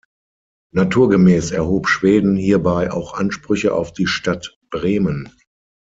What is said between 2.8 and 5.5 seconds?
auch Ansprüche auf die Stadt Bremen.